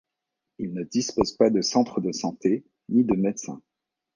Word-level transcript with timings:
Il 0.57 0.73
ne 0.73 0.81
dispose 0.81 1.33
pas 1.37 1.51
de 1.51 1.61
centre 1.61 2.01
de 2.01 2.11
santé 2.11 2.65
ni 2.89 3.03
de 3.03 3.13
médecin. 3.13 3.61